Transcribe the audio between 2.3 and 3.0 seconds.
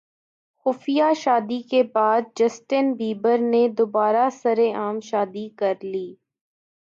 Justin